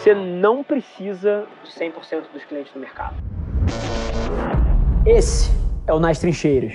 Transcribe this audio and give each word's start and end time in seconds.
Você 0.00 0.14
não 0.14 0.64
precisa 0.64 1.46
de 1.62 1.70
100% 1.78 2.32
dos 2.32 2.42
clientes 2.44 2.72
do 2.72 2.80
mercado. 2.80 3.16
Esse 5.04 5.50
é 5.86 5.92
o 5.92 6.00
Nas 6.00 6.18
Trincheiras. 6.18 6.72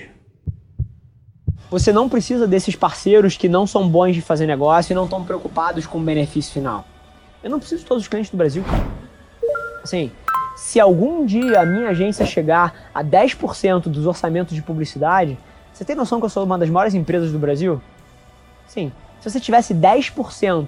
Você 1.71 1.91
não 1.91 2.07
precisa 2.07 2.47
desses 2.47 2.75
parceiros 2.75 3.35
que 3.35 3.49
não 3.49 3.65
são 3.65 3.89
bons 3.89 4.13
de 4.13 4.21
fazer 4.21 4.45
negócio 4.45 4.93
e 4.93 4.95
não 4.95 5.05
estão 5.05 5.25
preocupados 5.25 5.87
com 5.87 5.97
o 5.97 6.01
benefício 6.01 6.53
final. 6.53 6.85
Eu 7.43 7.49
não 7.49 7.57
preciso 7.57 7.81
de 7.81 7.87
todos 7.87 8.03
os 8.03 8.07
clientes 8.07 8.29
do 8.29 8.37
Brasil, 8.37 8.63
cara. 8.63 8.85
Assim, 9.83 10.11
se 10.55 10.79
algum 10.79 11.25
dia 11.25 11.61
a 11.61 11.65
minha 11.65 11.89
agência 11.89 12.27
chegar 12.27 12.91
a 12.93 13.03
10% 13.03 13.87
dos 13.87 14.05
orçamentos 14.05 14.53
de 14.53 14.61
publicidade, 14.61 15.35
você 15.73 15.83
tem 15.83 15.95
noção 15.95 16.19
que 16.19 16.27
eu 16.27 16.29
sou 16.29 16.43
uma 16.43 16.59
das 16.59 16.69
maiores 16.69 16.93
empresas 16.93 17.31
do 17.31 17.39
Brasil? 17.39 17.81
Sim, 18.67 18.91
se 19.19 19.29
você 19.29 19.39
tivesse 19.39 19.73
10%, 19.73 20.13
5% 20.13 20.67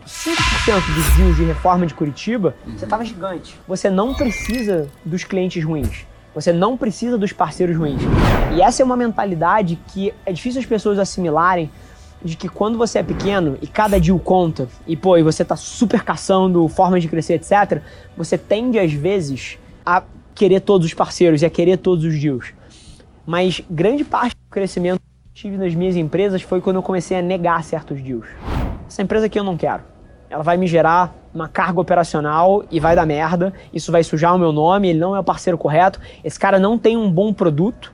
dos 0.96 1.18
deals 1.18 1.36
de 1.36 1.44
reforma 1.44 1.86
de 1.86 1.94
Curitiba, 1.94 2.56
você 2.66 2.86
estava 2.86 3.06
gigante. 3.06 3.56
Você 3.68 3.90
não 3.90 4.14
precisa 4.14 4.90
dos 5.06 5.24
clientes 5.24 5.64
ruins. 5.64 6.06
Você 6.34 6.54
não 6.54 6.78
precisa 6.78 7.18
dos 7.18 7.32
parceiros 7.32 7.76
ruins. 7.76 8.02
E 8.56 8.62
essa 8.62 8.82
é 8.82 8.86
uma 8.86 8.98
mentalidade 8.98 9.78
que 9.88 10.14
é 10.26 10.32
difícil 10.32 10.60
as 10.60 10.66
pessoas 10.66 11.00
assimilarem 11.00 11.70
de 12.24 12.36
que 12.36 12.50
quando 12.50 12.78
você 12.78 13.00
é 13.00 13.04
pequeno 13.04 13.58
e 13.62 13.68
cada 13.68 14.00
deal 14.00 14.20
conta, 14.20 14.68
e 14.86 14.96
pô, 14.96 15.18
e 15.18 15.24
você 15.24 15.46
tá 15.46 15.56
super 15.56 16.04
caçando 16.04 16.68
formas 16.68 17.02
de 17.02 17.08
crescer, 17.08 17.36
etc., 17.36 17.82
você 18.16 18.38
tende 18.38 18.80
às 18.80 18.92
vezes 18.92 19.58
a 19.86 20.04
querer 20.34 20.62
todos 20.62 20.86
os 20.88 20.94
parceiros 20.94 21.42
e 21.42 21.46
a 21.46 21.50
querer 21.50 21.78
todos 21.78 22.06
os 22.06 22.20
deals. 22.20 22.54
Mas 23.26 23.62
grande 23.70 24.04
parte 24.04 24.36
do 24.36 24.50
crescimento 24.50 25.02
tive 25.38 25.56
nas 25.56 25.76
minhas 25.76 25.96
empresas 25.96 26.42
foi 26.42 26.60
quando 26.60 26.78
eu 26.78 26.82
comecei 26.82 27.16
a 27.16 27.22
negar 27.22 27.64
certos 27.64 28.02
deals. 28.02 28.26
Essa 28.88 29.04
empresa 29.04 29.28
aqui 29.28 29.40
eu 29.40 29.44
não 29.44 29.56
quero. 29.56 29.84
Ela 30.32 30.42
vai 30.42 30.58
me 30.58 30.66
gerar 30.66 31.16
uma 31.32 31.48
carga 31.48 31.80
operacional 31.80 32.66
e 32.72 32.80
vai 32.80 32.96
dar 32.96 33.06
merda. 33.06 33.54
Isso 33.72 33.92
vai 33.92 34.04
sujar 34.04 34.36
o 34.36 34.40
meu 34.40 34.52
nome, 34.52 34.90
ele 34.90 34.98
não 34.98 35.16
é 35.16 35.20
o 35.20 35.24
parceiro 35.24 35.56
correto. 35.56 36.02
Esse 36.24 36.40
cara 36.40 36.58
não 36.58 36.76
tem 36.76 36.98
um 36.98 37.12
bom 37.12 37.32
produto 37.32 37.94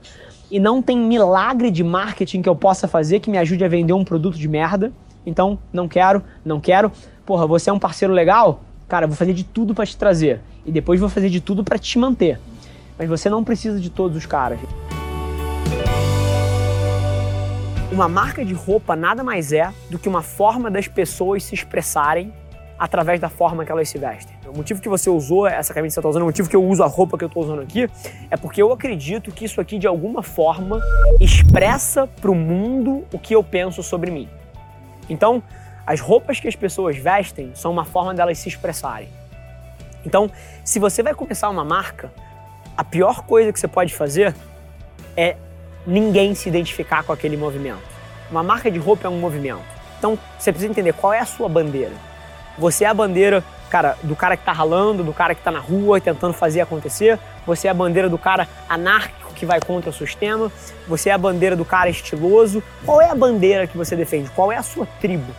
e 0.49 0.57
não 0.57 0.81
tem 0.81 0.97
milagre 0.97 1.69
de 1.69 1.83
marketing 1.83 2.41
que 2.41 2.47
eu 2.47 2.55
possa 2.55 2.87
fazer 2.87 3.19
que 3.19 3.29
me 3.29 3.37
ajude 3.37 3.65
a 3.65 3.67
vender 3.67 3.91
um 3.91 4.05
produto 4.05 4.37
de 4.37 4.47
merda. 4.47 4.93
Então, 5.25 5.59
não 5.73 5.85
quero, 5.85 6.23
não 6.45 6.61
quero. 6.61 6.93
Porra, 7.25 7.45
você 7.45 7.69
é 7.69 7.73
um 7.73 7.79
parceiro 7.79 8.13
legal? 8.13 8.61
Cara, 8.87 9.05
vou 9.05 9.17
fazer 9.17 9.33
de 9.33 9.43
tudo 9.43 9.75
para 9.75 9.85
te 9.85 9.97
trazer 9.97 10.39
e 10.65 10.71
depois 10.71 10.97
vou 10.97 11.09
fazer 11.09 11.29
de 11.29 11.41
tudo 11.41 11.61
para 11.61 11.77
te 11.77 11.99
manter. 11.99 12.39
Mas 12.97 13.09
você 13.09 13.29
não 13.29 13.43
precisa 13.43 13.81
de 13.81 13.89
todos 13.89 14.15
os 14.15 14.25
caras. 14.25 14.61
Uma 17.93 18.09
marca 18.09 18.43
de 18.43 18.55
roupa 18.55 18.95
nada 18.95 19.23
mais 19.23 19.53
é 19.53 19.71
do 19.87 19.99
que 19.99 20.09
uma 20.09 20.23
forma 20.23 20.71
das 20.71 20.87
pessoas 20.87 21.43
se 21.43 21.53
expressarem 21.53 22.33
através 22.79 23.19
da 23.19 23.29
forma 23.29 23.63
que 23.63 23.71
elas 23.71 23.87
se 23.87 23.99
vestem. 23.99 24.35
O 24.47 24.57
motivo 24.57 24.81
que 24.81 24.89
você 24.89 25.11
usou 25.11 25.45
essa 25.45 25.75
camisa 25.75 25.91
que 25.91 25.93
você 25.93 25.99
está 25.99 26.09
usando, 26.09 26.23
o 26.23 26.25
motivo 26.25 26.49
que 26.49 26.55
eu 26.55 26.63
uso 26.65 26.81
a 26.81 26.87
roupa 26.87 27.19
que 27.19 27.23
eu 27.23 27.27
estou 27.27 27.43
usando 27.43 27.61
aqui, 27.61 27.87
é 28.31 28.35
porque 28.35 28.59
eu 28.59 28.73
acredito 28.73 29.31
que 29.31 29.45
isso 29.45 29.61
aqui 29.61 29.77
de 29.77 29.85
alguma 29.85 30.23
forma 30.23 30.81
expressa 31.19 32.07
para 32.07 32.31
o 32.31 32.35
mundo 32.35 33.05
o 33.13 33.19
que 33.19 33.35
eu 33.35 33.43
penso 33.43 33.83
sobre 33.83 34.09
mim. 34.09 34.27
Então, 35.07 35.43
as 35.85 35.99
roupas 35.99 36.39
que 36.39 36.47
as 36.47 36.55
pessoas 36.55 36.97
vestem 36.97 37.51
são 37.53 37.71
uma 37.71 37.85
forma 37.85 38.11
delas 38.15 38.39
se 38.39 38.49
expressarem. 38.49 39.09
Então, 40.03 40.31
se 40.65 40.79
você 40.79 41.03
vai 41.03 41.13
começar 41.13 41.47
uma 41.47 41.63
marca, 41.63 42.11
a 42.75 42.83
pior 42.83 43.21
coisa 43.21 43.53
que 43.53 43.59
você 43.59 43.67
pode 43.67 43.93
fazer 43.93 44.35
é 45.15 45.37
ninguém 45.85 46.33
se 46.33 46.49
identificar 46.49 47.03
com 47.03 47.11
aquele 47.11 47.37
movimento. 47.37 47.81
Uma 48.31 48.43
marca 48.43 48.71
de 48.71 48.79
roupa 48.79 49.07
é 49.07 49.09
um 49.09 49.19
movimento. 49.19 49.61
Então 49.97 50.17
você 50.37 50.51
precisa 50.51 50.71
entender 50.71 50.93
qual 50.93 51.13
é 51.13 51.19
a 51.19 51.25
sua 51.25 51.47
bandeira. 51.47 51.93
Você 52.57 52.83
é 52.83 52.87
a 52.87 52.93
bandeira, 52.93 53.43
cara, 53.69 53.97
do 54.03 54.15
cara 54.15 54.37
que 54.37 54.43
tá 54.43 54.51
ralando, 54.51 55.03
do 55.03 55.13
cara 55.13 55.33
que 55.33 55.41
tá 55.41 55.51
na 55.51 55.59
rua 55.59 55.99
tentando 55.99 56.33
fazer 56.33 56.61
acontecer. 56.61 57.19
Você 57.45 57.67
é 57.67 57.71
a 57.71 57.73
bandeira 57.73 58.09
do 58.09 58.17
cara 58.17 58.47
anárquico 58.69 59.33
que 59.33 59.45
vai 59.45 59.59
contra 59.59 59.89
o 59.89 59.93
sistema. 59.93 60.51
Você 60.87 61.09
é 61.09 61.13
a 61.13 61.17
bandeira 61.17 61.55
do 61.55 61.65
cara 61.65 61.89
estiloso. 61.89 62.61
Qual 62.85 63.01
é 63.01 63.09
a 63.09 63.15
bandeira 63.15 63.67
que 63.67 63.77
você 63.77 63.95
defende? 63.95 64.29
Qual 64.29 64.51
é 64.51 64.57
a 64.57 64.63
sua 64.63 64.87
tribo? 64.99 65.33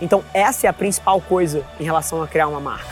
Então 0.00 0.22
essa 0.32 0.66
é 0.66 0.70
a 0.70 0.72
principal 0.72 1.20
coisa 1.20 1.64
em 1.78 1.84
relação 1.84 2.22
a 2.22 2.28
criar 2.28 2.48
uma 2.48 2.60
marca. 2.60 2.86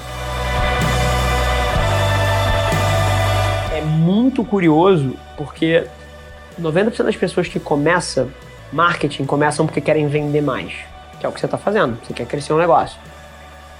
É 3.75 3.81
muito 3.81 4.45
curioso 4.45 5.15
porque 5.37 5.87
90% 6.61 7.05
das 7.05 7.17
pessoas 7.17 7.49
que 7.49 7.61
começam 7.61 8.31
marketing 8.73 9.25
começam 9.25 9.67
porque 9.67 9.81
querem 9.81 10.07
vender 10.09 10.41
mais, 10.41 10.73
que 11.21 11.27
é 11.27 11.29
o 11.29 11.33
que 11.33 11.41
você 11.41 11.47
está 11.47 11.59
fazendo, 11.59 11.99
você 12.03 12.13
quer 12.13 12.27
crescer 12.27 12.53
um 12.53 12.59
negócio. 12.59 12.99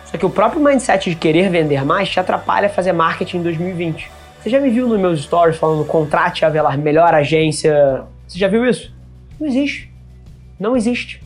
Só 0.07 0.17
que 0.17 0.25
o 0.25 0.31
próprio 0.31 0.63
mindset 0.63 1.11
de 1.11 1.17
querer 1.17 1.51
vender 1.51 1.85
mais 1.85 2.09
te 2.09 2.21
atrapalha 2.21 2.67
a 2.67 2.71
fazer 2.71 2.93
marketing 2.93 3.39
em 3.39 3.43
2020. 3.43 4.11
Você 4.41 4.51
já 4.51 4.61
me 4.61 4.71
viu 4.71 4.89
nos 4.89 5.01
meus 5.01 5.23
stories 5.23 5.57
falando 5.57 5.85
contrate 5.85 6.45
a 6.45 6.77
melhor 6.77 7.13
agência? 7.13 8.05
Você 8.27 8.39
já 8.39 8.47
viu 8.47 8.65
isso? 8.65 8.95
Não 9.41 9.47
existe. 9.47 9.93
Não 10.59 10.77
existe. 10.77 11.23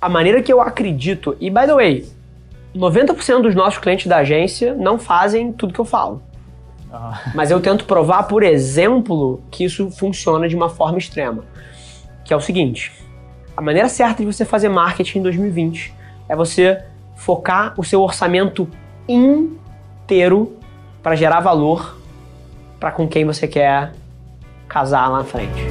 A 0.00 0.08
maneira 0.08 0.42
que 0.42 0.52
eu 0.52 0.60
acredito, 0.60 1.36
e 1.40 1.48
by 1.48 1.66
the 1.66 1.74
way, 1.74 2.06
90% 2.74 3.42
dos 3.42 3.54
nossos 3.54 3.78
clientes 3.78 4.06
da 4.06 4.18
agência 4.18 4.74
não 4.74 4.98
fazem 4.98 5.52
tudo 5.52 5.72
que 5.72 5.80
eu 5.80 5.84
falo. 5.84 6.22
Mas 7.34 7.50
eu 7.50 7.60
tento 7.60 7.84
provar, 7.84 8.24
por 8.24 8.42
exemplo, 8.42 9.40
que 9.50 9.64
isso 9.64 9.90
funciona 9.90 10.48
de 10.48 10.56
uma 10.56 10.68
forma 10.68 10.98
extrema. 10.98 11.44
Que 12.24 12.32
é 12.32 12.36
o 12.36 12.40
seguinte: 12.40 12.92
a 13.56 13.60
maneira 13.60 13.88
certa 13.88 14.24
de 14.24 14.32
você 14.32 14.44
fazer 14.44 14.68
marketing 14.68 15.18
em 15.18 15.22
2020 15.22 15.94
é 16.28 16.34
você 16.34 16.82
focar 17.16 17.74
o 17.76 17.84
seu 17.84 18.00
orçamento 18.00 18.68
inteiro 19.08 20.56
para 21.02 21.14
gerar 21.14 21.40
valor 21.40 21.96
para 22.78 22.90
com 22.90 23.06
quem 23.06 23.24
você 23.24 23.46
quer 23.46 23.92
casar 24.66 25.08
lá 25.08 25.18
na 25.18 25.24
frente. 25.24 25.66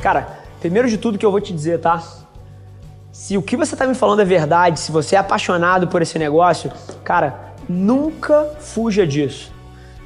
Cara, 0.00 0.38
primeiro 0.60 0.88
de 0.88 0.96
tudo 0.96 1.18
que 1.18 1.26
eu 1.26 1.30
vou 1.30 1.40
te 1.40 1.52
dizer, 1.52 1.80
tá? 1.80 2.00
Se 3.10 3.36
o 3.36 3.42
que 3.42 3.56
você 3.56 3.74
tá 3.74 3.86
me 3.86 3.94
falando 3.94 4.20
é 4.20 4.24
verdade, 4.24 4.78
se 4.78 4.92
você 4.92 5.16
é 5.16 5.18
apaixonado 5.18 5.88
por 5.88 6.02
esse 6.02 6.18
negócio, 6.18 6.70
cara, 7.02 7.45
Nunca 7.68 8.44
fuja 8.60 9.06
disso. 9.06 9.52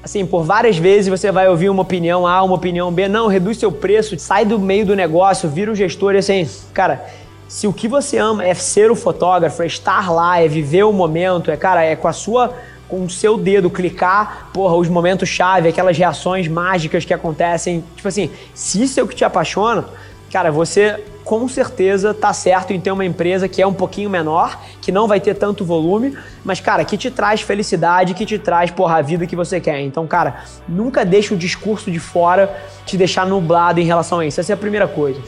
Assim, 0.03 0.25
por 0.25 0.45
várias 0.45 0.79
vezes 0.79 1.09
você 1.09 1.31
vai 1.31 1.49
ouvir 1.49 1.69
uma 1.69 1.83
opinião 1.83 2.27
A, 2.27 2.43
uma 2.43 2.55
opinião 2.55 2.91
B, 2.91 3.07
não, 3.07 3.27
reduz 3.27 3.59
seu 3.59 3.71
preço, 3.71 4.19
sai 4.19 4.47
do 4.47 4.59
meio 4.59 4.87
do 4.87 4.97
negócio, 4.97 5.49
vira 5.49 5.71
o 5.71 5.75
gestor 5.75 6.15
e 6.15 6.19
assim, 6.19 6.49
cara, 6.73 7.05
se 7.47 7.67
o 7.67 7.73
que 7.73 7.87
você 7.87 8.17
ama 8.17 8.45
é 8.45 8.55
ser 8.55 8.91
o 8.91 8.97
fotógrafo, 8.97 9.63
é 9.63 9.67
estar 9.67 10.11
lá, 10.11 10.41
é 10.41 10.49
viver 10.49 10.85
o 10.85 10.93
momento, 10.93 11.51
é, 11.51 11.57
cara, 11.57 11.85
é 11.85 11.97
com 11.97 12.09
a 12.09 12.13
sua 12.13 12.55
com 12.89 13.05
o 13.05 13.11
seu 13.11 13.39
dedo 13.39 13.71
clicar, 13.71 14.51
porra, 14.53 14.75
os 14.75 14.89
momentos 14.89 15.29
chave, 15.29 15.69
aquelas 15.69 15.97
reações 15.97 16.49
mágicas 16.49 17.05
que 17.05 17.15
acontecem, 17.15 17.85
tipo 17.95 18.09
assim, 18.09 18.31
se 18.53 18.83
isso 18.83 18.99
é 18.99 19.03
o 19.03 19.07
que 19.07 19.15
te 19.15 19.25
apaixona, 19.25 19.85
cara, 20.33 20.51
você 20.51 21.01
com 21.25 21.47
certeza 21.49 22.13
tá 22.13 22.33
certo 22.33 22.73
em 22.73 22.81
ter 22.81 22.91
uma 22.91 23.05
empresa 23.05 23.49
que 23.49 23.61
é 23.61 23.67
um 23.67 23.73
pouquinho 23.73 24.11
menor, 24.11 24.61
que 24.81 24.91
não 24.91 25.07
vai 25.07 25.21
ter 25.21 25.35
tanto 25.35 25.65
volume, 25.65 26.17
mas, 26.45 26.61
cara, 26.61 26.85
que 26.85 26.97
te 26.97 27.11
traz 27.11 27.41
felicidade, 27.41 28.15
que 28.15 28.27
te 28.27 28.39
traz, 28.39 28.71
porra, 28.71 28.97
a 28.97 29.03
vida 29.03 29.27
que 29.27 29.37
você 29.37 29.61
quer. 29.61 29.81
Então, 29.81 30.07
cara, 30.07 30.45
nunca 30.69 31.05
deixe 31.05 31.33
o 31.35 31.37
discurso 31.37 31.91
de 31.91 31.99
fora 31.99 32.55
te 32.85 32.97
deixar 32.97 33.27
nublado 33.27 33.81
em 33.81 33.85
relação 33.85 34.21
a 34.21 34.27
isso. 34.27 34.41
Essa 34.41 34.53
é 34.53 34.55
a 34.55 34.59
primeira 34.59 34.89
coisa. 34.89 35.21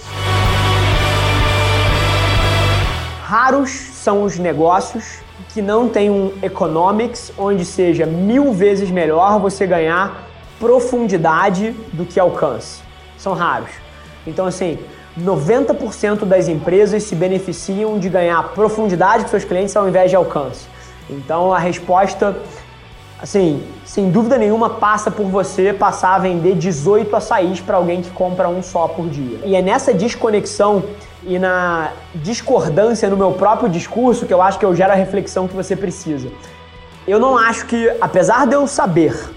Raros 3.25 3.71
são 3.71 4.25
os 4.25 4.39
negócios 4.39 5.21
que 5.55 5.63
não 5.63 5.89
têm 5.89 6.11
um 6.11 6.33
economics 6.43 7.33
onde 7.39 7.65
seja 7.65 8.07
mil 8.07 8.53
vezes 8.53 8.91
melhor 8.91 9.39
você 9.39 9.67
ganhar 9.67 10.29
profundidade 10.59 11.75
do 11.93 12.05
que 12.05 12.21
alcance. 12.21 12.81
São 13.19 13.35
raros. 13.35 13.71
Então, 14.27 14.47
assim, 14.47 14.79
90% 15.19 16.25
das 16.25 16.49
empresas 16.49 17.03
se 17.03 17.15
beneficiam 17.15 17.99
de 17.99 18.09
ganhar 18.09 18.43
profundidade 18.55 19.25
com 19.25 19.31
seus 19.31 19.45
clientes 19.45 19.77
ao 19.77 19.89
invés 19.89 20.11
de 20.11 20.17
alcance. 20.17 20.67
Então 21.11 21.53
a 21.53 21.59
resposta, 21.59 22.37
assim, 23.21 23.63
sem 23.85 24.11
dúvida 24.11 24.39
nenhuma, 24.39 24.71
passa 24.71 25.11
por 25.11 25.27
você 25.27 25.73
passar 25.73 26.15
a 26.15 26.19
vender 26.19 26.55
18 26.55 27.15
açaís 27.15 27.61
para 27.61 27.77
alguém 27.77 28.01
que 28.01 28.11
compra 28.11 28.49
um 28.49 28.63
só 28.63 28.89
por 28.89 29.09
dia. 29.09 29.41
E 29.45 29.55
é 29.55 29.61
nessa 29.61 29.93
desconexão 29.93 30.83
e 31.25 31.39
na 31.39 31.93
discordância 32.15 33.09
no 33.11 33.17
meu 33.17 33.33
próprio 33.33 33.69
discurso 33.69 34.25
que 34.27 34.33
eu 34.33 34.41
acho 34.41 34.59
que 34.59 34.65
eu 34.65 34.75
gero 34.75 34.93
a 34.93 34.97
reflexão 34.97 35.47
que 35.47 35.55
você 35.55 35.77
precisa. 35.77 36.29
Eu 37.07 37.19
não 37.19 37.37
acho 37.37 37.67
que, 37.67 37.91
apesar 38.01 38.47
de 38.47 38.55
eu 38.55 38.67
saber 38.67 39.31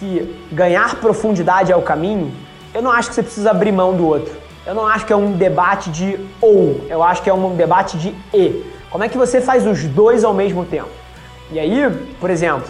que 0.00 0.36
ganhar 0.50 0.96
profundidade 0.96 1.70
é 1.70 1.76
o 1.76 1.82
caminho, 1.82 2.32
eu 2.74 2.82
não 2.82 2.90
acho 2.90 3.10
que 3.10 3.14
você 3.14 3.22
precisa 3.22 3.50
abrir 3.52 3.70
mão 3.70 3.96
do 3.96 4.04
outro 4.04 4.45
eu 4.66 4.74
não 4.74 4.86
acho 4.86 5.06
que 5.06 5.12
é 5.12 5.16
um 5.16 5.32
debate 5.32 5.90
de 5.90 6.18
ou, 6.40 6.84
eu 6.90 7.02
acho 7.02 7.22
que 7.22 7.30
é 7.30 7.34
um 7.34 7.54
debate 7.54 7.96
de 7.96 8.14
e. 8.34 8.64
Como 8.90 9.04
é 9.04 9.08
que 9.08 9.16
você 9.16 9.40
faz 9.40 9.66
os 9.66 9.84
dois 9.84 10.24
ao 10.24 10.34
mesmo 10.34 10.64
tempo? 10.64 10.90
E 11.52 11.60
aí, 11.60 11.88
por 12.18 12.30
exemplo, 12.30 12.68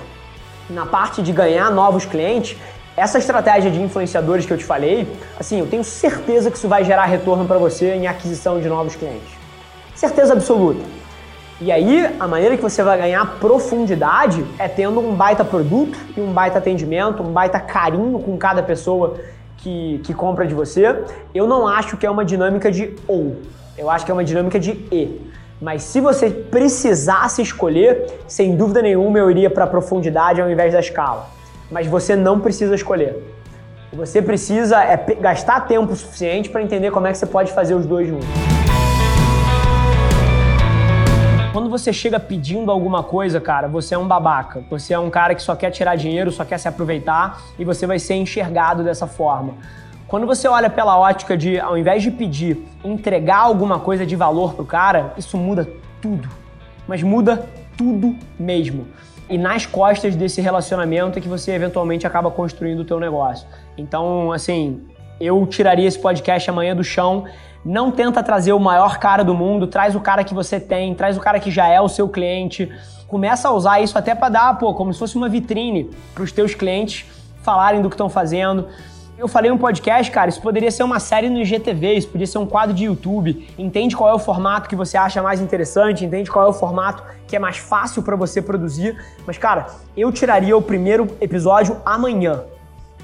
na 0.68 0.84
parte 0.84 1.22
de 1.22 1.32
ganhar 1.32 1.70
novos 1.70 2.04
clientes, 2.04 2.58
essa 2.96 3.18
estratégia 3.18 3.70
de 3.70 3.80
influenciadores 3.80 4.44
que 4.44 4.52
eu 4.52 4.58
te 4.58 4.64
falei, 4.64 5.08
assim, 5.38 5.60
eu 5.60 5.66
tenho 5.66 5.84
certeza 5.84 6.50
que 6.50 6.56
isso 6.56 6.68
vai 6.68 6.84
gerar 6.84 7.06
retorno 7.06 7.46
para 7.46 7.58
você 7.58 7.94
em 7.94 8.06
aquisição 8.06 8.60
de 8.60 8.68
novos 8.68 8.94
clientes. 8.94 9.28
Certeza 9.94 10.34
absoluta. 10.34 10.80
E 11.58 11.72
aí, 11.72 12.14
a 12.20 12.28
maneira 12.28 12.54
que 12.56 12.62
você 12.62 12.82
vai 12.82 12.98
ganhar 12.98 13.38
profundidade 13.38 14.44
é 14.58 14.68
tendo 14.68 15.00
um 15.00 15.14
baita 15.14 15.42
produto 15.42 15.98
e 16.14 16.20
um 16.20 16.30
baita 16.32 16.58
atendimento, 16.58 17.22
um 17.22 17.32
baita 17.32 17.58
carinho 17.58 18.18
com 18.18 18.36
cada 18.36 18.62
pessoa 18.62 19.18
que, 19.58 20.00
que 20.04 20.14
compra 20.14 20.46
de 20.46 20.54
você. 20.54 21.04
Eu 21.34 21.46
não 21.46 21.66
acho 21.66 21.96
que 21.96 22.06
é 22.06 22.10
uma 22.10 22.24
dinâmica 22.24 22.70
de 22.70 22.94
ou, 23.06 23.36
eu 23.76 23.90
acho 23.90 24.04
que 24.04 24.10
é 24.10 24.14
uma 24.14 24.24
dinâmica 24.24 24.58
de 24.58 24.70
e. 24.90 25.20
Mas 25.60 25.82
se 25.82 26.00
você 26.00 26.28
precisasse 26.28 27.40
escolher, 27.40 28.06
sem 28.28 28.56
dúvida 28.56 28.82
nenhuma 28.82 29.18
eu 29.18 29.30
iria 29.30 29.48
para 29.48 29.64
a 29.64 29.66
profundidade 29.66 30.40
ao 30.40 30.50
invés 30.50 30.72
da 30.72 30.80
escala. 30.80 31.28
Mas 31.70 31.86
você 31.86 32.14
não 32.14 32.40
precisa 32.40 32.74
escolher. 32.74 33.16
Você 33.92 34.20
precisa 34.20 34.82
é, 34.84 34.96
gastar 34.96 35.66
tempo 35.66 35.96
suficiente 35.96 36.50
para 36.50 36.62
entender 36.62 36.90
como 36.90 37.06
é 37.06 37.12
que 37.12 37.18
você 37.18 37.26
pode 37.26 37.52
fazer 37.52 37.74
os 37.74 37.86
dois 37.86 38.08
juntos. 38.08 38.55
Quando 41.56 41.70
você 41.70 41.90
chega 41.90 42.20
pedindo 42.20 42.70
alguma 42.70 43.02
coisa, 43.02 43.40
cara, 43.40 43.66
você 43.66 43.94
é 43.94 43.98
um 43.98 44.06
babaca. 44.06 44.62
Você 44.68 44.92
é 44.92 44.98
um 44.98 45.08
cara 45.08 45.34
que 45.34 45.40
só 45.40 45.56
quer 45.56 45.70
tirar 45.70 45.96
dinheiro, 45.96 46.30
só 46.30 46.44
quer 46.44 46.58
se 46.58 46.68
aproveitar 46.68 47.40
e 47.58 47.64
você 47.64 47.86
vai 47.86 47.98
ser 47.98 48.12
enxergado 48.12 48.84
dessa 48.84 49.06
forma. 49.06 49.54
Quando 50.06 50.26
você 50.26 50.46
olha 50.46 50.68
pela 50.68 50.98
ótica 50.98 51.34
de, 51.34 51.58
ao 51.58 51.78
invés 51.78 52.02
de 52.02 52.10
pedir, 52.10 52.62
entregar 52.84 53.38
alguma 53.38 53.78
coisa 53.78 54.04
de 54.04 54.14
valor 54.14 54.52
pro 54.52 54.66
cara, 54.66 55.14
isso 55.16 55.38
muda 55.38 55.66
tudo. 56.02 56.28
Mas 56.86 57.02
muda 57.02 57.48
tudo 57.74 58.14
mesmo. 58.38 58.86
E 59.26 59.38
nas 59.38 59.64
costas 59.64 60.14
desse 60.14 60.42
relacionamento 60.42 61.18
é 61.18 61.22
que 61.22 61.28
você 61.28 61.52
eventualmente 61.52 62.06
acaba 62.06 62.30
construindo 62.30 62.80
o 62.80 62.84
teu 62.84 63.00
negócio. 63.00 63.48
Então, 63.78 64.30
assim, 64.30 64.82
eu 65.20 65.46
tiraria 65.46 65.86
esse 65.86 65.98
podcast 65.98 66.48
amanhã 66.50 66.74
do 66.74 66.84
chão 66.84 67.26
não 67.66 67.90
tenta 67.90 68.22
trazer 68.22 68.52
o 68.52 68.60
maior 68.60 68.96
cara 68.98 69.24
do 69.24 69.34
mundo, 69.34 69.66
traz 69.66 69.96
o 69.96 70.00
cara 70.00 70.22
que 70.22 70.32
você 70.32 70.60
tem, 70.60 70.94
traz 70.94 71.16
o 71.16 71.20
cara 71.20 71.40
que 71.40 71.50
já 71.50 71.66
é 71.66 71.80
o 71.80 71.88
seu 71.88 72.08
cliente. 72.08 72.70
Começa 73.08 73.48
a 73.48 73.52
usar 73.52 73.80
isso 73.80 73.98
até 73.98 74.14
para 74.14 74.28
dar, 74.28 74.56
pô, 74.56 74.72
como 74.72 74.92
se 74.92 75.00
fosse 75.00 75.16
uma 75.16 75.28
vitrine 75.28 75.90
para 76.14 76.22
os 76.22 76.30
teus 76.30 76.54
clientes 76.54 77.04
falarem 77.42 77.82
do 77.82 77.88
que 77.88 77.94
estão 77.94 78.08
fazendo. 78.08 78.68
Eu 79.18 79.26
falei 79.26 79.50
um 79.50 79.58
podcast, 79.58 80.12
cara, 80.12 80.28
isso 80.28 80.40
poderia 80.40 80.70
ser 80.70 80.84
uma 80.84 81.00
série 81.00 81.28
no 81.28 81.40
IGTV, 81.40 81.94
isso 81.94 82.06
poderia 82.06 82.26
ser 82.28 82.38
um 82.38 82.46
quadro 82.46 82.72
de 82.72 82.84
YouTube. 82.84 83.48
Entende 83.58 83.96
qual 83.96 84.10
é 84.10 84.14
o 84.14 84.18
formato 84.18 84.68
que 84.68 84.76
você 84.76 84.96
acha 84.96 85.20
mais 85.20 85.40
interessante, 85.40 86.04
entende 86.04 86.30
qual 86.30 86.46
é 86.46 86.48
o 86.48 86.52
formato 86.52 87.02
que 87.26 87.34
é 87.34 87.38
mais 87.38 87.56
fácil 87.56 88.00
para 88.00 88.14
você 88.14 88.40
produzir. 88.40 88.96
Mas, 89.26 89.38
cara, 89.38 89.66
eu 89.96 90.12
tiraria 90.12 90.56
o 90.56 90.62
primeiro 90.62 91.08
episódio 91.20 91.80
amanhã. 91.84 92.44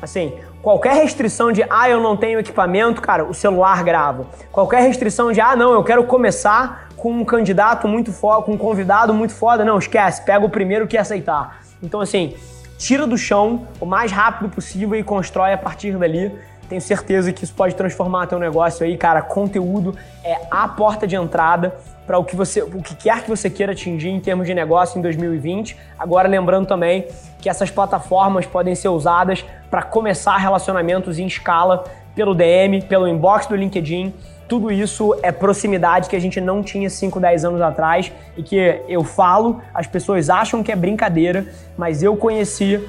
Assim, 0.00 0.34
Qualquer 0.62 0.94
restrição 0.94 1.50
de, 1.50 1.64
ah, 1.68 1.90
eu 1.90 2.00
não 2.00 2.16
tenho 2.16 2.38
equipamento, 2.38 3.02
cara, 3.02 3.24
o 3.24 3.34
celular 3.34 3.82
grava. 3.82 4.26
Qualquer 4.52 4.82
restrição 4.82 5.32
de, 5.32 5.40
ah, 5.40 5.56
não, 5.56 5.72
eu 5.72 5.82
quero 5.82 6.04
começar 6.04 6.88
com 6.96 7.10
um 7.10 7.24
candidato 7.24 7.88
muito 7.88 8.12
foda, 8.12 8.42
com 8.42 8.52
um 8.52 8.56
convidado 8.56 9.12
muito 9.12 9.34
foda, 9.34 9.64
não, 9.64 9.76
esquece, 9.76 10.24
pega 10.24 10.46
o 10.46 10.48
primeiro 10.48 10.86
que 10.86 10.96
aceitar. 10.96 11.60
Então, 11.82 12.00
assim, 12.00 12.36
tira 12.78 13.08
do 13.08 13.18
chão 13.18 13.66
o 13.80 13.84
mais 13.84 14.12
rápido 14.12 14.48
possível 14.50 14.96
e 14.96 15.02
constrói 15.02 15.52
a 15.52 15.58
partir 15.58 15.98
dali. 15.98 16.32
Tenho 16.72 16.80
certeza 16.80 17.30
que 17.34 17.44
isso 17.44 17.52
pode 17.52 17.74
transformar 17.74 18.26
teu 18.26 18.38
negócio 18.38 18.86
aí, 18.86 18.96
cara. 18.96 19.20
Conteúdo 19.20 19.94
é 20.24 20.38
a 20.50 20.66
porta 20.66 21.06
de 21.06 21.14
entrada 21.14 21.76
para 22.06 22.16
o 22.16 22.24
que 22.24 22.34
você, 22.34 22.62
o 22.62 22.80
que 22.80 22.94
quer 22.94 23.22
que 23.22 23.28
você 23.28 23.50
queira 23.50 23.72
atingir 23.72 24.08
em 24.08 24.18
termos 24.18 24.46
de 24.46 24.54
negócio 24.54 24.98
em 24.98 25.02
2020. 25.02 25.76
Agora 25.98 26.26
lembrando 26.26 26.66
também 26.66 27.06
que 27.42 27.50
essas 27.50 27.70
plataformas 27.70 28.46
podem 28.46 28.74
ser 28.74 28.88
usadas 28.88 29.44
para 29.70 29.82
começar 29.82 30.38
relacionamentos 30.38 31.18
em 31.18 31.26
escala 31.26 31.84
pelo 32.14 32.34
DM, 32.34 32.80
pelo 32.80 33.06
inbox 33.06 33.46
do 33.46 33.54
LinkedIn. 33.54 34.14
Tudo 34.48 34.72
isso 34.72 35.14
é 35.22 35.30
proximidade 35.30 36.08
que 36.08 36.16
a 36.16 36.20
gente 36.20 36.40
não 36.40 36.62
tinha 36.62 36.88
5, 36.88 37.20
10 37.20 37.44
anos 37.44 37.60
atrás 37.60 38.10
e 38.34 38.42
que 38.42 38.80
eu 38.88 39.04
falo, 39.04 39.60
as 39.74 39.86
pessoas 39.86 40.30
acham 40.30 40.62
que 40.62 40.72
é 40.72 40.76
brincadeira, 40.76 41.44
mas 41.76 42.02
eu 42.02 42.16
conheci 42.16 42.82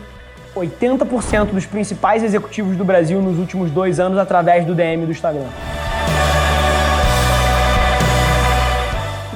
80% 0.55 1.51
dos 1.51 1.65
principais 1.65 2.23
executivos 2.23 2.77
do 2.77 2.85
Brasil 2.85 3.21
nos 3.21 3.39
últimos 3.39 3.71
dois 3.71 3.99
anos 3.99 4.17
através 4.17 4.65
do 4.65 4.75
DM 4.75 5.05
do 5.05 5.11
Instagram. 5.11 5.47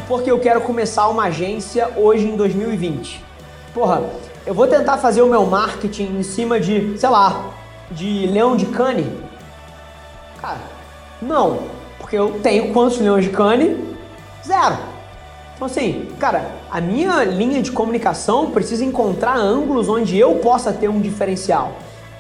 porque 0.08 0.32
eu 0.32 0.40
quero 0.40 0.62
começar 0.62 1.08
uma 1.10 1.26
agência 1.26 1.90
hoje 1.96 2.28
em 2.28 2.36
2020. 2.36 3.24
Porra, 3.74 4.02
eu 4.46 4.54
vou 4.54 4.66
tentar 4.66 4.98
fazer 4.98 5.22
o 5.22 5.28
meu 5.28 5.46
marketing 5.46 6.18
em 6.20 6.24
cima 6.24 6.60
de, 6.60 6.98
sei 6.98 7.10
lá, 7.10 7.52
de 7.92 8.26
leão 8.28 8.56
de 8.56 8.66
cane? 8.68 9.06
Cara, 10.42 10.62
não, 11.22 11.60
porque 12.00 12.18
eu 12.18 12.40
tenho 12.42 12.74
quantos 12.74 13.00
leões 13.00 13.26
de 13.26 13.32
cane? 13.32 13.96
Zero. 14.46 14.78
Então 15.58 15.66
assim, 15.66 16.08
cara, 16.20 16.52
a 16.70 16.80
minha 16.80 17.24
linha 17.24 17.64
de 17.64 17.72
comunicação 17.72 18.52
precisa 18.52 18.86
encontrar 18.86 19.36
ângulos 19.36 19.90
onde 19.90 20.16
eu 20.16 20.36
possa 20.36 20.72
ter 20.72 20.88
um 20.88 21.02
diferencial. 21.02 21.72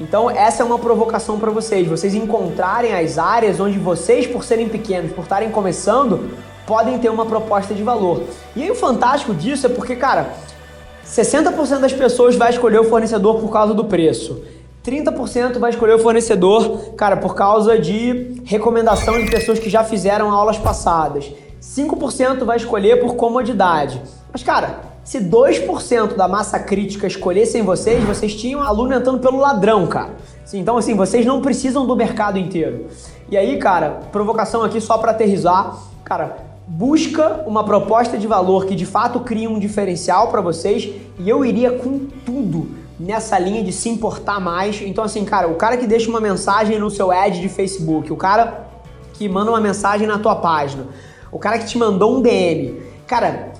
Então 0.01 0.27
essa 0.27 0.63
é 0.63 0.65
uma 0.65 0.79
provocação 0.79 1.39
para 1.39 1.51
vocês, 1.51 1.87
vocês 1.87 2.15
encontrarem 2.15 2.95
as 2.95 3.19
áreas 3.19 3.59
onde 3.59 3.77
vocês, 3.77 4.25
por 4.25 4.43
serem 4.43 4.67
pequenos, 4.67 5.11
por 5.11 5.21
estarem 5.21 5.51
começando, 5.51 6.31
podem 6.65 6.97
ter 6.97 7.09
uma 7.09 7.27
proposta 7.27 7.75
de 7.75 7.83
valor. 7.83 8.23
E 8.55 8.63
aí 8.63 8.71
o 8.71 8.75
fantástico 8.75 9.35
disso 9.35 9.67
é 9.67 9.69
porque, 9.69 9.95
cara, 9.95 10.33
60% 11.05 11.79
das 11.79 11.93
pessoas 11.93 12.35
vai 12.35 12.49
escolher 12.49 12.79
o 12.79 12.85
fornecedor 12.85 13.39
por 13.39 13.51
causa 13.51 13.71
do 13.71 13.85
preço. 13.85 14.41
30% 14.83 15.59
vai 15.59 15.69
escolher 15.69 15.93
o 15.93 15.99
fornecedor, 15.99 16.95
cara, 16.95 17.17
por 17.17 17.35
causa 17.35 17.77
de 17.77 18.41
recomendação 18.45 19.23
de 19.23 19.29
pessoas 19.29 19.59
que 19.59 19.69
já 19.69 19.83
fizeram 19.83 20.31
aulas 20.31 20.57
passadas. 20.57 21.29
5% 21.61 22.43
vai 22.43 22.57
escolher 22.57 22.99
por 22.99 23.15
comodidade. 23.15 24.01
Mas, 24.31 24.43
cara, 24.43 24.81
se 25.03 25.19
2% 25.19 26.15
da 26.15 26.27
massa 26.27 26.59
crítica 26.59 27.07
escolhessem 27.07 27.63
vocês, 27.63 28.03
vocês 28.03 28.35
tinham 28.35 28.61
aluno 28.61 28.93
entrando 28.93 29.19
pelo 29.19 29.37
ladrão, 29.37 29.87
cara. 29.87 30.15
Então, 30.53 30.77
assim, 30.77 30.95
vocês 30.95 31.25
não 31.25 31.41
precisam 31.41 31.85
do 31.85 31.95
mercado 31.95 32.37
inteiro. 32.37 32.87
E 33.29 33.37
aí, 33.37 33.57
cara, 33.57 34.01
provocação 34.11 34.63
aqui 34.63 34.79
só 34.79 34.97
para 34.97 35.11
aterrizar. 35.11 35.77
Cara, 36.03 36.37
busca 36.67 37.43
uma 37.47 37.63
proposta 37.63 38.17
de 38.17 38.27
valor 38.27 38.65
que 38.65 38.75
de 38.75 38.85
fato 38.85 39.21
cria 39.21 39.49
um 39.49 39.59
diferencial 39.59 40.29
para 40.29 40.41
vocês 40.41 40.89
e 41.17 41.29
eu 41.29 41.45
iria 41.45 41.71
com 41.71 41.99
tudo 42.25 42.69
nessa 42.99 43.37
linha 43.39 43.63
de 43.63 43.71
se 43.71 43.89
importar 43.89 44.39
mais. 44.39 44.81
Então, 44.81 45.03
assim, 45.03 45.23
cara, 45.23 45.47
o 45.47 45.55
cara 45.55 45.77
que 45.77 45.87
deixa 45.87 46.09
uma 46.09 46.19
mensagem 46.19 46.79
no 46.79 46.89
seu 46.89 47.11
ad 47.11 47.39
de 47.39 47.49
Facebook, 47.49 48.11
o 48.11 48.17
cara 48.17 48.67
que 49.13 49.27
manda 49.27 49.51
uma 49.51 49.61
mensagem 49.61 50.07
na 50.07 50.19
tua 50.19 50.35
página, 50.35 50.87
o 51.31 51.39
cara 51.39 51.59
que 51.59 51.65
te 51.65 51.77
mandou 51.77 52.17
um 52.17 52.21
DM, 52.21 52.81
cara, 53.05 53.51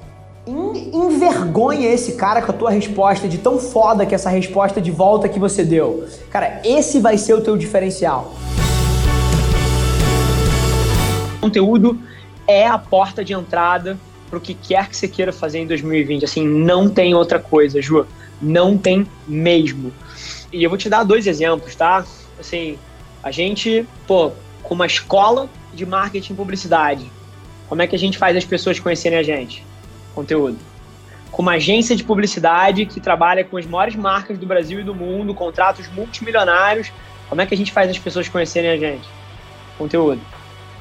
envergonha 0.48 1.90
esse 1.90 2.14
cara 2.14 2.42
com 2.42 2.52
a 2.52 2.56
tua 2.56 2.72
resposta 2.72 3.28
de 3.28 3.38
tão 3.38 3.60
foda 3.60 4.06
que 4.06 4.16
essa 4.16 4.30
resposta 4.30 4.80
de 4.80 4.92
volta 4.92 5.28
que 5.28 5.40
você 5.40 5.64
deu. 5.64 6.08
Cara, 6.30 6.62
esse 6.64 7.00
vai 7.00 7.18
ser 7.18 7.34
o 7.34 7.42
teu 7.42 7.58
diferencial. 7.58 8.34
Conteúdo 11.42 12.00
é 12.48 12.66
a 12.66 12.78
porta 12.78 13.24
de 13.24 13.34
entrada 13.34 13.98
para 14.30 14.38
o 14.38 14.42
que 14.42 14.54
quer 14.54 14.88
que 14.88 14.96
você 14.96 15.08
queira 15.08 15.34
fazer 15.34 15.60
em 15.60 15.68
2020. 15.68 16.24
Assim, 16.24 16.46
não 16.46 16.90
tem 16.90 17.14
outra 17.14 17.40
coisa, 17.40 17.82
Ju. 17.82 18.06
Não 18.42 18.78
tem 18.78 19.06
mesmo. 19.28 19.92
E 20.52 20.64
eu 20.64 20.70
vou 20.70 20.78
te 20.78 20.90
dar 20.90 21.04
dois 21.04 21.28
exemplos, 21.28 21.76
tá? 21.76 22.06
Assim, 22.40 22.78
a 23.22 23.32
gente, 23.32 23.86
pô, 24.06 24.32
com 24.64 24.76
uma 24.76 24.86
escola 24.86 25.50
de 25.74 25.86
marketing 25.86 26.34
e 26.34 26.36
publicidade, 26.36 27.12
como 27.68 27.82
é 27.82 27.88
que 27.88 27.96
a 27.96 28.00
gente 28.00 28.18
faz 28.18 28.36
as 28.36 28.46
pessoas 28.46 28.80
conhecerem 28.80 29.18
a 29.18 29.24
gente? 29.24 29.64
Conteúdo. 30.16 30.58
Com 31.32 31.42
uma 31.42 31.54
agência 31.54 31.96
de 31.96 32.04
publicidade 32.04 32.86
que 32.86 33.00
trabalha 33.00 33.44
com 33.44 33.58
as 33.58 33.66
maiores 33.66 33.96
marcas 33.96 34.38
do 34.38 34.46
Brasil 34.46 34.80
e 34.80 34.84
do 34.84 34.96
mundo, 34.96 35.34
contratos 35.34 35.88
multimilionários, 35.90 36.92
como 37.28 37.42
é 37.42 37.46
que 37.46 37.54
a 37.54 37.58
gente 37.58 37.72
faz 37.72 37.90
as 37.90 38.00
pessoas 38.00 38.30
conhecerem 38.30 38.72
a 38.72 38.78
gente? 38.78 39.08
Conteúdo. 39.78 40.22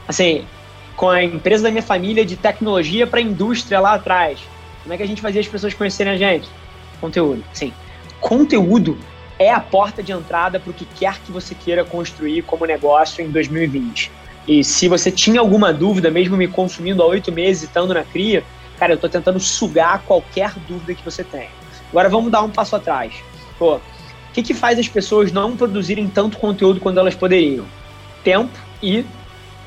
Assim, 0.06 0.46
com 0.96 1.10
a 1.10 1.22
empresa 1.22 1.64
da 1.64 1.70
minha 1.70 1.82
família 1.82 2.24
de 2.24 2.36
tecnologia 2.36 3.06
para 3.06 3.20
indústria 3.20 3.80
lá 3.80 3.94
atrás. 3.94 4.38
Como 4.82 4.94
é 4.94 4.96
que 4.96 5.02
a 5.02 5.06
gente 5.06 5.20
fazia 5.20 5.40
as 5.40 5.48
pessoas 5.48 5.74
conhecerem 5.74 6.12
a 6.12 6.16
gente? 6.16 6.48
Conteúdo. 7.00 7.44
Sim. 7.52 7.72
Conteúdo 8.20 8.96
é 9.38 9.50
a 9.50 9.60
porta 9.60 10.02
de 10.02 10.12
entrada 10.12 10.58
para 10.58 10.70
o 10.70 10.74
que 10.74 10.84
quer 10.84 11.18
que 11.20 11.30
você 11.30 11.54
queira 11.54 11.84
construir 11.84 12.42
como 12.42 12.64
negócio 12.64 13.22
em 13.22 13.30
2020. 13.30 14.10
E 14.46 14.62
se 14.62 14.88
você 14.88 15.10
tinha 15.10 15.40
alguma 15.40 15.72
dúvida, 15.72 16.10
mesmo 16.10 16.36
me 16.36 16.46
consumindo 16.46 17.02
há 17.02 17.06
oito 17.06 17.32
meses 17.32 17.64
e 17.64 17.66
estando 17.66 17.92
na 17.92 18.04
cria, 18.04 18.44
cara, 18.78 18.92
eu 18.92 18.96
estou 18.96 19.10
tentando 19.10 19.40
sugar 19.40 20.02
qualquer 20.06 20.52
dúvida 20.68 20.94
que 20.94 21.04
você 21.04 21.24
tenha. 21.24 21.50
Agora 21.90 22.08
vamos 22.08 22.30
dar 22.30 22.42
um 22.42 22.50
passo 22.50 22.76
atrás. 22.76 23.12
Pô, 23.58 23.76
o 23.76 23.80
que, 24.32 24.42
que 24.42 24.54
faz 24.54 24.78
as 24.78 24.88
pessoas 24.88 25.32
não 25.32 25.56
produzirem 25.56 26.08
tanto 26.08 26.38
conteúdo 26.38 26.80
quando 26.80 26.98
elas 26.98 27.14
poderiam? 27.14 27.64
Tempo 28.22 28.56
e 28.82 29.04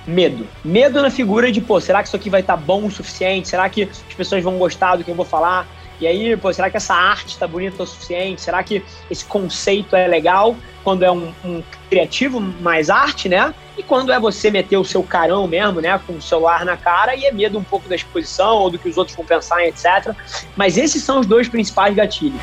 medo. 0.06 0.48
Medo 0.64 1.02
na 1.02 1.10
figura 1.10 1.52
de, 1.52 1.60
pô, 1.60 1.80
será 1.80 2.02
que 2.02 2.08
isso 2.08 2.16
aqui 2.16 2.30
vai 2.30 2.42
estar 2.42 2.58
tá 2.58 2.62
bom 2.62 2.86
o 2.86 2.92
suficiente? 2.92 3.48
Será 3.48 3.68
que 3.70 3.84
as 3.84 4.14
pessoas 4.16 4.44
vão 4.44 4.58
gostar 4.58 4.96
do 4.96 5.04
que 5.04 5.12
eu 5.12 5.16
vou 5.16 5.26
falar? 5.26 5.68
E 6.00 6.08
aí, 6.08 6.38
pô, 6.38 6.52
será 6.54 6.70
que 6.70 6.78
essa 6.78 6.94
arte 6.94 7.30
está 7.30 7.46
bonita 7.46 7.84
o 7.84 7.86
suficiente? 7.86 8.42
Será 8.42 8.64
que 8.64 8.82
esse 9.12 9.26
conceito 9.26 9.98
é 9.98 10.08
legal 10.08 10.56
quando 10.82 11.04
é 11.04 11.12
um, 11.12 11.34
um, 11.44 11.62
criativo 11.90 12.40
mais 12.40 12.90
arte, 12.90 13.28
né? 13.28 13.54
E 13.78 13.84
quando 13.84 14.14
é 14.14 14.20
você 14.20 14.50
meter 14.50 14.78
o 14.78 14.86
seu 14.86 15.04
carão 15.04 15.46
mesmo, 15.46 15.82
né? 15.82 16.00
Com 16.08 16.14
o 16.14 16.22
celular 16.22 16.64
na 16.64 16.78
cara 16.78 17.16
e 17.16 17.26
é 17.26 17.32
medo 17.34 17.58
um 17.58 17.64
pouco 17.64 17.90
da 17.90 17.96
exposição 17.96 18.56
ou 18.60 18.70
do 18.70 18.80
que 18.80 18.88
os 18.88 18.98
outros 18.98 19.16
vão 19.16 19.26
pensar, 19.26 19.66
etc. 19.66 20.16
Mas 20.56 20.78
esses 20.78 21.04
são 21.04 21.20
os 21.20 21.28
dois 21.28 21.50
principais 21.50 21.94
gatilhos. 21.94 22.40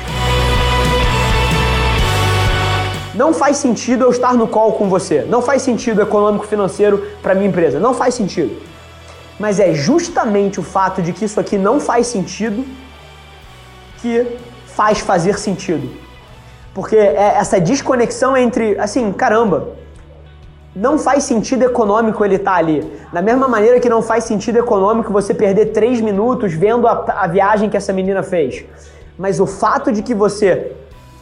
Não 3.15 3.33
faz 3.33 3.57
sentido 3.57 4.03
eu 4.03 4.11
estar 4.11 4.35
no 4.35 4.47
call 4.47 4.73
com 4.73 4.87
você. 4.87 5.23
Não 5.23 5.41
faz 5.41 5.63
sentido 5.63 5.99
econômico 6.03 6.45
financeiro 6.45 7.07
para 7.23 7.33
minha 7.33 7.47
empresa. 7.47 7.79
Não 7.79 7.95
faz 7.95 8.13
sentido. 8.13 8.61
Mas 9.39 9.59
é 9.59 9.73
justamente 9.73 10.59
o 10.59 10.63
fato 10.63 11.01
de 11.01 11.11
que 11.11 11.25
isso 11.25 11.39
aqui 11.39 11.57
não 11.57 11.79
faz 11.79 12.05
sentido 12.05 12.63
que 14.01 14.37
faz 14.65 14.99
fazer 14.99 15.37
sentido. 15.37 15.89
Porque 16.73 16.95
é 16.95 17.33
essa 17.37 17.59
desconexão 17.59 18.37
entre, 18.37 18.79
assim, 18.79 19.11
caramba, 19.11 19.69
não 20.75 20.99
faz 20.99 21.23
sentido 21.23 21.63
econômico 21.63 22.23
ele 22.23 22.35
estar 22.35 22.51
tá 22.51 22.57
ali. 22.57 22.79
Da 23.11 23.21
mesma 23.21 23.47
maneira 23.47 23.79
que 23.79 23.89
não 23.89 24.01
faz 24.01 24.25
sentido 24.25 24.59
econômico 24.59 25.11
você 25.11 25.33
perder 25.33 25.67
três 25.67 25.99
minutos 25.99 26.53
vendo 26.53 26.87
a, 26.87 27.03
a 27.23 27.27
viagem 27.27 27.69
que 27.69 27.75
essa 27.75 27.91
menina 27.91 28.21
fez. 28.21 28.63
Mas 29.17 29.39
o 29.39 29.47
fato 29.47 29.91
de 29.91 30.03
que 30.03 30.13
você 30.13 30.73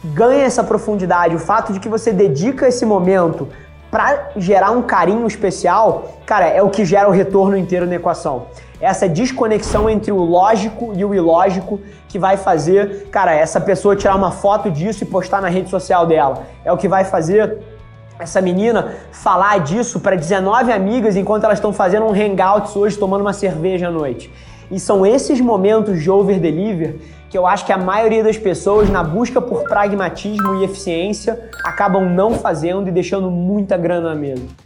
ganha 0.04 0.44
essa 0.44 0.62
profundidade, 0.62 1.34
o 1.34 1.38
fato 1.38 1.72
de 1.72 1.80
que 1.80 1.88
você 1.88 2.12
dedica 2.12 2.68
esse 2.68 2.84
momento 2.84 3.48
para 3.96 4.32
gerar 4.36 4.72
um 4.72 4.82
carinho 4.82 5.26
especial, 5.26 6.18
cara, 6.26 6.46
é 6.46 6.60
o 6.60 6.68
que 6.68 6.84
gera 6.84 7.08
o 7.08 7.10
retorno 7.10 7.56
inteiro 7.56 7.86
na 7.86 7.94
equação. 7.94 8.48
Essa 8.78 9.08
desconexão 9.08 9.88
entre 9.88 10.12
o 10.12 10.18
lógico 10.18 10.92
e 10.94 11.02
o 11.02 11.14
ilógico 11.14 11.80
que 12.06 12.18
vai 12.18 12.36
fazer, 12.36 13.08
cara, 13.10 13.34
essa 13.34 13.58
pessoa 13.58 13.96
tirar 13.96 14.14
uma 14.14 14.30
foto 14.30 14.70
disso 14.70 15.02
e 15.02 15.06
postar 15.06 15.40
na 15.40 15.48
rede 15.48 15.70
social 15.70 16.04
dela. 16.04 16.42
É 16.62 16.70
o 16.70 16.76
que 16.76 16.86
vai 16.86 17.06
fazer 17.06 17.56
essa 18.18 18.42
menina 18.42 18.96
falar 19.12 19.60
disso 19.60 19.98
para 19.98 20.14
19 20.14 20.70
amigas 20.72 21.16
enquanto 21.16 21.44
elas 21.44 21.56
estão 21.56 21.72
fazendo 21.72 22.04
um 22.04 22.12
hangouts 22.12 22.76
hoje 22.76 22.98
tomando 22.98 23.22
uma 23.22 23.32
cerveja 23.32 23.88
à 23.88 23.90
noite. 23.90 24.30
E 24.70 24.80
são 24.80 25.06
esses 25.06 25.40
momentos 25.40 26.02
de 26.02 26.10
over-deliver 26.10 26.96
que 27.28 27.36
eu 27.36 27.46
acho 27.46 27.66
que 27.66 27.72
a 27.72 27.78
maioria 27.78 28.22
das 28.22 28.38
pessoas, 28.38 28.88
na 28.88 29.02
busca 29.02 29.40
por 29.40 29.64
pragmatismo 29.64 30.56
e 30.56 30.64
eficiência, 30.64 31.50
acabam 31.64 32.08
não 32.08 32.32
fazendo 32.34 32.88
e 32.88 32.92
deixando 32.92 33.30
muita 33.30 33.76
grana 33.76 34.10
na 34.10 34.14
mesa. 34.14 34.65